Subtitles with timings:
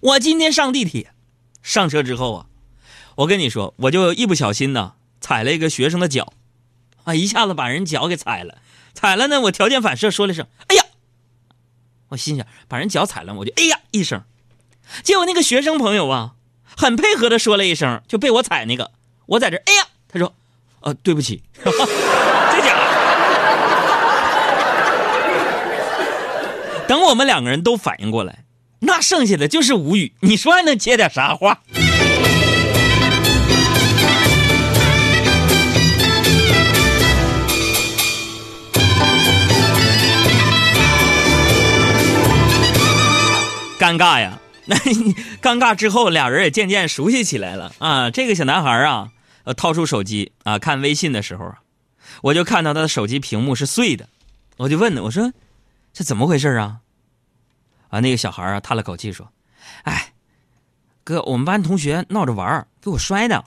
[0.00, 1.12] 我今天上地铁，
[1.60, 2.46] 上车之后啊，
[3.16, 6.32] 我跟你说，我就一不小心呢，踩了一个学生的脚，
[7.02, 8.58] 啊，一下子把人脚给踩了，
[8.94, 10.84] 踩了呢，我条件反射说了声“哎呀”，
[12.10, 14.22] 我心想把人脚踩了，我就“哎呀”一声，
[15.02, 16.34] 结果那个学生朋友啊，
[16.76, 18.92] 很配合的说了一声，就被我踩那个，
[19.26, 20.32] 我在这“哎呀”，他说
[20.82, 22.84] ：“呃，对不起。”这家伙，
[26.86, 28.44] 等我们两个人都反应过来。
[28.80, 31.60] 那剩下的就是无语，你说还能接点啥话？
[43.78, 44.40] 尴尬呀！
[44.66, 44.76] 那
[45.40, 48.10] 尴尬之后，俩人也渐渐熟悉起来了啊。
[48.10, 49.08] 这个小男孩啊，
[49.44, 51.54] 呃，掏出手机啊，看微信的时候，
[52.22, 54.08] 我就看到他的手机屏幕是碎的，
[54.56, 55.32] 我就问他，我说
[55.92, 56.78] 这怎么回事啊？
[57.88, 59.30] 啊，那个小孩啊，叹了口气说
[59.84, 60.12] ：“哎，
[61.04, 63.44] 哥，我们班同学闹着玩给我摔的。”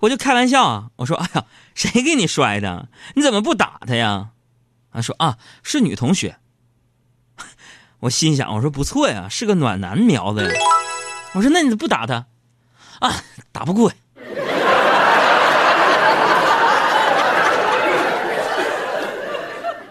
[0.00, 2.88] 我就开玩笑啊，我说：“哎呀，谁给你摔的？
[3.14, 4.30] 你怎么不打他呀？”
[4.92, 6.36] 他说：“啊，是女同学。
[8.00, 10.50] ”我心想，我说不错呀，是个暖男苗子呀。
[11.32, 12.26] 我说：“那你不打他？”
[13.00, 13.90] 啊，打不过。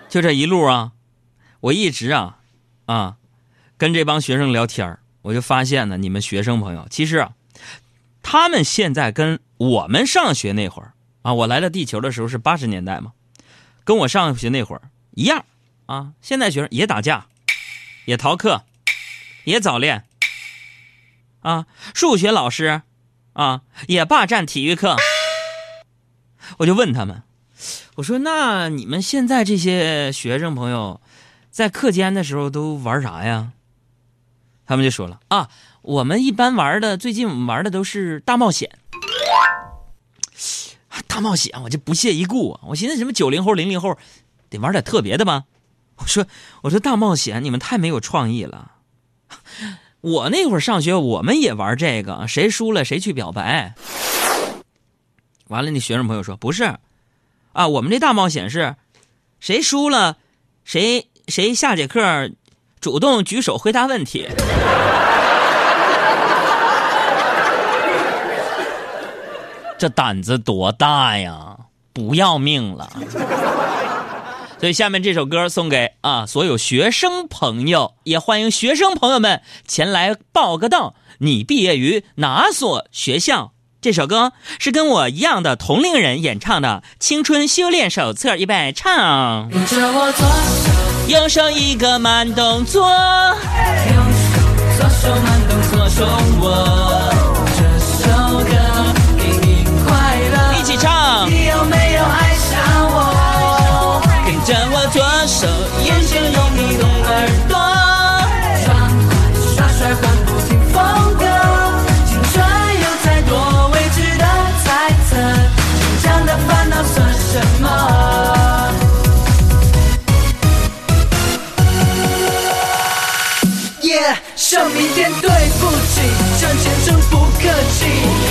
[0.08, 0.92] 就这一路啊，
[1.61, 2.38] 我一直啊。
[2.86, 3.17] 啊，
[3.78, 7.33] 跟这帮学生聊天我就发现呢，你们学生朋友其实啊，
[8.22, 13.14] 他们现在跟我们上学那会儿啊，我来到地球的时候是八十年代嘛，
[13.83, 15.45] 跟我上学那会儿一样
[15.88, 16.11] 啊。
[16.22, 17.25] 现在学生也打架，
[18.05, 18.66] 也逃课，
[19.45, 20.05] 也早恋
[21.39, 21.66] 啊。
[21.95, 22.83] 数学老师
[23.33, 24.95] 啊也霸占体育课。
[26.58, 27.23] 我就问他们，
[27.95, 31.02] 我说那你们现在这些学生朋友。
[31.56, 33.53] 在课间的时候都玩啥呀？
[34.66, 35.50] 他们就说了啊，
[35.84, 38.78] 我们一般玩的，最近我们玩的都是大冒险。
[41.08, 42.59] 大冒险，我就不屑一顾！
[42.67, 43.98] 我寻思什么九零后、零零后
[44.49, 45.45] 得玩点特别的吧？
[45.95, 46.27] 我说，
[46.64, 48.73] 我说大冒险，你们太没有创意了。
[50.02, 53.76] 我那会上学，我们也玩这个，谁输了谁去表白。
[55.48, 56.80] 完了，那学生朋友说不是，
[57.54, 58.76] 啊，我们这大冒险是，
[59.39, 60.17] 谁输了
[60.65, 61.08] 谁。
[61.27, 62.30] 谁下节课
[62.80, 64.27] 主动举手回答问题？
[69.77, 71.58] 这胆子多大呀！
[71.91, 72.89] 不要命了！
[74.59, 80.95] 所以下面这首歌送给啊所有学生朋友，也欢迎学生朋友们前来报个到。
[81.19, 83.53] 你毕业于哪所学校？
[83.85, 89.47] 这首歌是跟我一样的同龄人演唱的《青春修炼手册》，预备唱。
[89.51, 90.71] 跟着我左手
[91.07, 94.41] 右手一个慢动作，右手
[94.79, 96.07] 左手慢动作中
[96.41, 97.13] 我。
[97.55, 97.61] 这
[98.01, 98.09] 首
[98.39, 98.49] 歌
[99.19, 101.29] 给你快乐，一起唱。
[101.29, 102.57] 你有没有爱上
[102.89, 104.02] 我？
[104.25, 105.45] 跟着我左手
[105.85, 106.19] 眼睛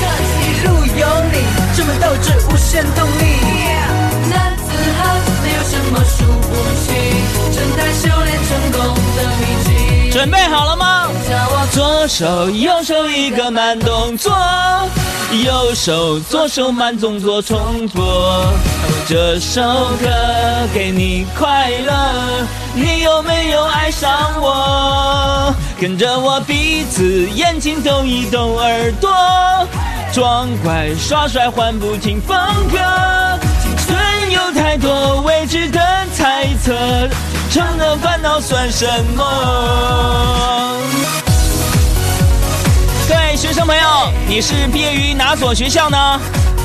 [0.00, 1.34] 客气，一路有你，
[1.76, 3.22] 充满斗志，无限动力。
[4.30, 4.62] 男子
[4.98, 5.00] 汉
[5.42, 6.50] 没有什么输不
[6.84, 6.86] 起，
[7.54, 8.78] 正在修炼成功
[9.16, 9.68] 的秘籍。
[10.10, 11.08] 准备好了吗？
[11.72, 14.32] 左手右手一个慢动作，
[15.42, 18.52] 右手左手慢动作重做。
[19.06, 19.60] 这首
[20.00, 20.08] 歌
[20.72, 25.54] 给你快乐，你有没有爱上我？
[25.80, 29.10] 跟着我鼻子眼睛动一动耳朵，
[30.12, 32.36] 装乖耍帅换不停风
[32.70, 32.78] 格。
[33.60, 35.80] 青春有太多未知的
[36.14, 36.72] 猜测，
[37.50, 39.24] 成了烦恼算什么？
[43.36, 43.82] 学生朋友，
[44.28, 46.20] 你是毕业于哪所学校呢？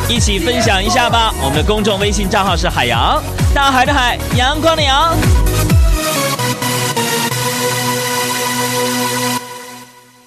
[0.07, 1.33] 一起分享一下吧！
[1.41, 3.21] 我们的公众微信账号是海洋，
[3.55, 5.17] 大海的海，阳光的阳。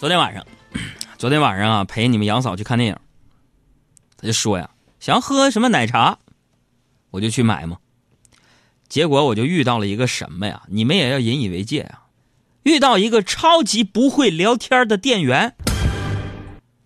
[0.00, 0.44] 昨天晚上，
[1.17, 2.97] 昨天晚上啊，陪你们杨嫂去看电影，
[4.17, 6.19] 他就说呀，想喝什么奶茶，
[7.12, 7.77] 我就去买嘛。
[8.89, 10.62] 结果我就遇到了一个什么呀？
[10.67, 12.00] 你们也要引以为戒啊！
[12.65, 15.56] 遇到一个超级不会聊天的店员，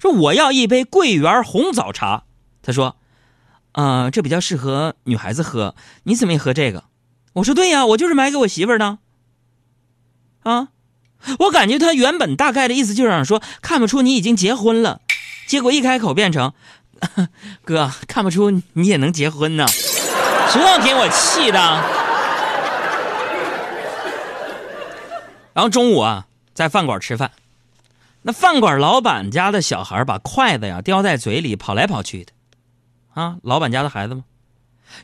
[0.06, 2.24] 说我要一杯桂圆红枣茶。
[2.62, 2.96] 他说
[3.72, 5.74] ：“啊，这比较适合女孩子喝，
[6.04, 6.84] 你怎么也喝这个？”
[7.34, 8.98] 我说：“对呀，我就是买给我媳妇儿的。”
[10.44, 10.68] 啊，
[11.40, 15.00] 我感觉他原本大概的意思就是想说看不出你已经结婚了，
[15.48, 16.52] 结果一开口变成
[17.64, 19.66] 哥看不出你也能结婚呢，
[20.52, 21.58] 这给我气的。
[25.52, 27.32] 然后中午啊，在饭馆吃饭，
[28.26, 32.32] 那饭馆老板家的小孩把筷子呀叼在嘴里跑来跑去的，
[33.14, 34.24] 啊，老板家的孩子吗？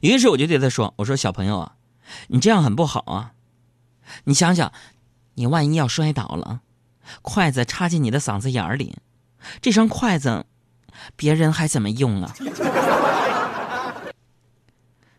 [0.00, 1.74] 于是我就对他说：“我说小朋友啊，
[2.26, 3.32] 你这样很不好啊，
[4.24, 4.72] 你想想。”
[5.34, 6.60] 你万一要摔倒了，
[7.22, 8.98] 筷子插进你的嗓子眼里，
[9.62, 10.44] 这双筷子，
[11.16, 12.34] 别人还怎么用啊？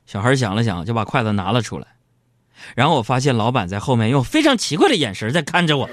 [0.06, 1.88] 小孩想了想，就把筷子拿了出来。
[2.75, 5.89] 然后我发现老板在后面用非常奇怪的眼神在看着我。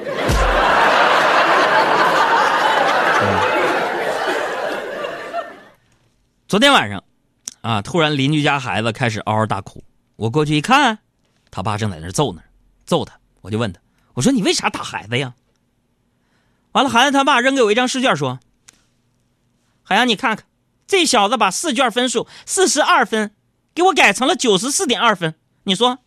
[6.50, 7.04] 昨天晚上，
[7.60, 9.84] 啊，突然邻居家孩子开始嗷嗷大哭，
[10.16, 10.98] 我过去一看，
[11.48, 12.42] 他爸正在那揍呢，
[12.84, 13.78] 揍他，我就问他。
[14.14, 15.34] 我说你为啥打孩子呀？
[16.72, 18.40] 完了，孩子他爸扔给我一张试卷，说
[19.84, 20.44] ：“海洋，你看看，
[20.88, 23.30] 这小子把试卷分数四十二分，
[23.72, 25.36] 给我改成了九十四点二分。
[25.62, 26.00] 你说，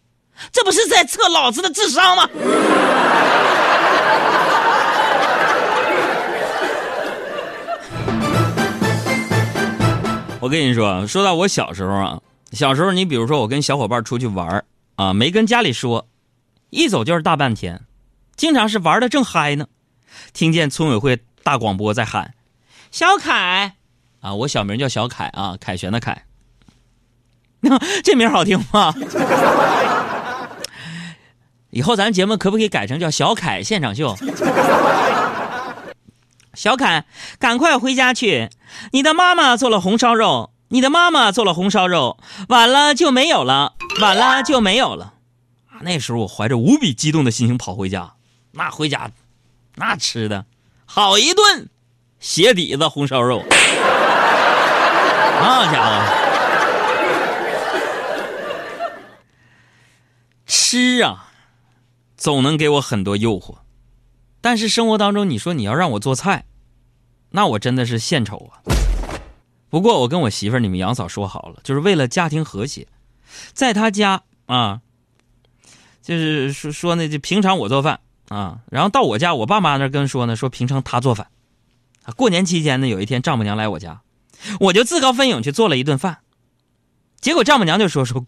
[0.52, 2.30] 这不是在测老子的智商吗？”
[10.44, 12.20] 我跟你说，说到我小时候啊，
[12.52, 14.66] 小时候你比如说我跟小伙伴出去玩
[14.98, 16.06] 啊，没跟家里说，
[16.70, 17.80] 一走就是大半天。
[18.36, 19.68] 经常是玩的正嗨呢，
[20.34, 22.34] 听见村委会大广播在喊
[22.92, 23.76] ：“小凯，
[24.20, 26.26] 啊，我小名叫小凯啊，凯旋的凯，
[28.04, 28.94] 这名好听吗？
[31.72, 34.14] 以后咱节目可不可以改成叫小凯现场秀？
[36.54, 37.06] 小凯，
[37.40, 38.50] 赶快回家去，
[38.92, 42.18] 你的妈妈做了红烧肉，你的妈妈做了红烧肉，
[42.50, 45.14] 晚了就没有了，晚了就没有了。
[45.82, 48.14] 那时候我怀着无比激动的心情跑回家。
[48.52, 49.12] 那回家，
[49.76, 50.46] 那吃的
[50.86, 51.70] 好一顿
[52.20, 53.44] 鞋底子红烧肉，
[55.42, 56.04] 那 家伙
[60.46, 61.32] 吃啊，
[62.16, 63.56] 总能给我很多诱惑。
[64.40, 66.46] 但是生活当中，你说你要让我做菜，
[67.36, 68.62] 那我真的是献丑啊。
[69.70, 72.88] 不过我跟我媳妇儿、你们杨嫂说好了，就是为了家庭和谐，
[73.54, 74.82] 在她家啊，
[76.02, 78.00] 就是说说那就平常我做饭。
[78.30, 81.28] 啊，然后到我家，我爸妈那跟说呢，说平常他做饭。
[82.16, 84.02] 过年期间呢，有一天丈母娘来我家，
[84.60, 86.20] 我就自告奋勇去做了一顿饭。
[87.20, 88.26] 结果丈母娘就说说，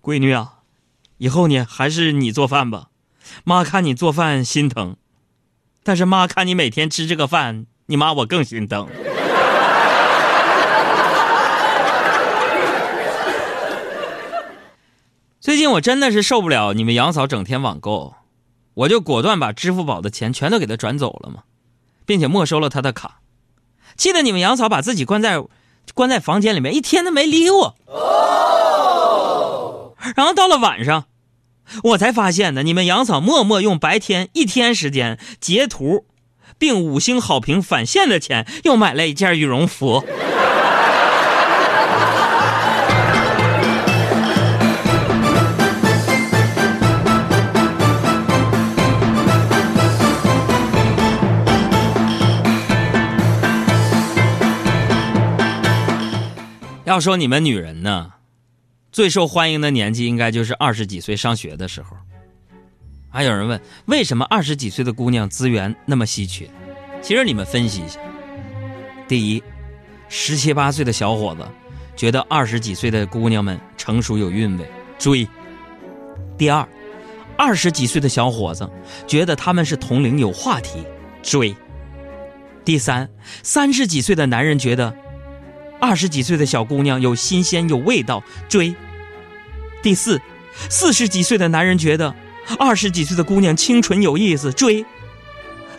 [0.00, 0.60] 闺女啊，
[1.16, 2.90] 以后呢还是你做饭吧，
[3.42, 4.96] 妈看你做饭心疼，
[5.82, 8.88] 但是妈看你每天吃这个饭，你妈我更心疼。
[15.38, 18.14] 最近我真的是受不了你们杨嫂整天网购。
[18.72, 21.42] 我就果断把支付宝的钱全都给她转走了嘛，
[22.04, 23.20] 并且没收了他的卡，
[23.96, 25.44] 气得你们杨嫂把自己关在
[25.92, 27.76] 关在房间里面，一天都没理我。
[30.16, 31.04] 然后到了晚上，
[31.84, 36.06] 我才发现呢，你们杨嫂默默用白天一天时间截图，
[36.58, 40.04] 并五星好评返现的钱，又买了一件羽绒服。
[56.84, 58.12] 要说你们女人呢，
[58.92, 61.96] 最受欢迎的年纪应该就是二十几岁上学的时候。
[63.14, 66.50] 还有人问，为什么二十几岁的姑娘资源那么稀缺？
[67.00, 68.00] 其实你们分析一下：
[69.06, 69.40] 第一，
[70.08, 71.46] 十七八岁的小伙子
[71.94, 74.68] 觉得二十几岁的姑娘们成熟有韵味，
[74.98, 75.28] 追；
[76.36, 76.66] 第二，
[77.36, 78.68] 二十几岁的小伙子
[79.06, 80.84] 觉得他们是同龄有话题，
[81.22, 81.54] 追；
[82.64, 83.08] 第三，
[83.44, 84.92] 三十几岁的男人觉得。
[85.80, 88.74] 二十几岁的小姑娘有新鲜有味道，追。
[89.82, 90.20] 第四，
[90.68, 92.12] 四十几岁的男人觉得
[92.58, 94.84] 二十几岁的姑娘清纯有意思，追。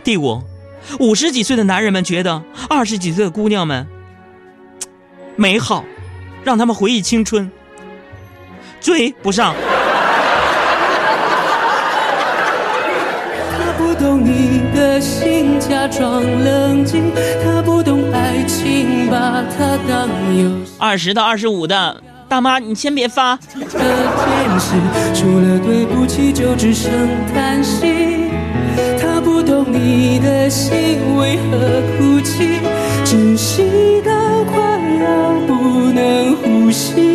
[0.04, 0.42] 第五，
[1.00, 3.86] 五十几岁的男人们觉得二十几岁的姑娘们
[5.36, 5.84] 美好，
[6.44, 7.50] 让他们回忆青春，
[8.80, 9.54] 追不上。
[13.58, 17.12] 他不懂你的心，假装冷静。
[17.44, 20.72] 他不懂爱情，把它当游戏。
[20.78, 23.36] 二十到二十五的大妈，你先别发。
[23.36, 23.70] 的天
[24.58, 24.74] 使，
[25.14, 26.90] 除了对不起，就只剩
[27.32, 28.30] 叹息。
[29.00, 30.74] 他不懂你的心，
[31.16, 32.60] 为何哭泣？
[33.04, 34.10] 窒息到
[34.44, 34.56] 快
[35.00, 37.14] 要不能呼吸。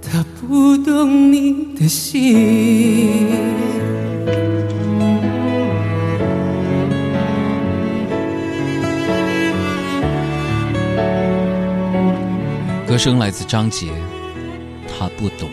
[0.00, 1.32] 他不懂。
[1.32, 3.65] 你的心。
[12.96, 13.92] 歌声来自张杰，
[14.88, 15.50] 他不懂。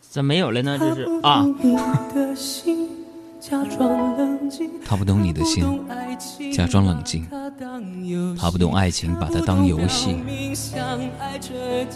[0.00, 0.76] 怎么没有了呢？
[0.76, 1.46] 这是啊。
[4.84, 5.80] 他不懂你的心，
[6.52, 7.24] 假装冷静。
[8.36, 10.16] 他不懂爱情，把它当游戏。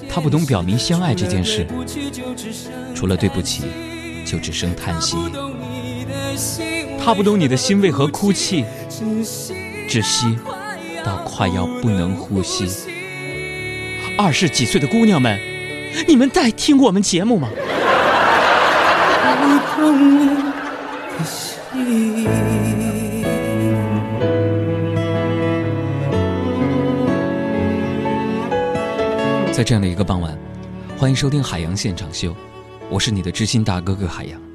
[0.08, 1.66] 他不懂表明相爱这件事，
[2.94, 3.64] 除了对不起，
[4.24, 5.16] 就只剩叹息。
[7.02, 8.64] 他不懂你的心为何哭泣，
[9.88, 10.36] 窒息
[11.04, 12.66] 到快要不能呼吸。
[14.16, 15.38] 二十几岁的姑娘们，
[16.06, 17.48] 你们在听我们节目吗？
[29.52, 30.36] 在这样的一个傍晚，
[30.96, 32.30] 欢迎收听《海洋现场秀》，
[32.90, 34.53] 我是你的知心大哥哥海洋。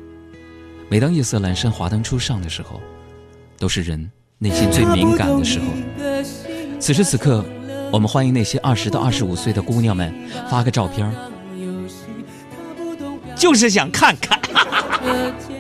[0.91, 2.81] 每当夜色阑珊、华灯初上的时候，
[3.60, 5.65] 都是人内心最敏感的时候。
[6.79, 7.46] 此时此刻，
[7.91, 10.12] 我们欢迎那些二十到二十五岁的姑娘们
[10.50, 11.13] 发个照片，
[13.36, 14.39] 就是想看看。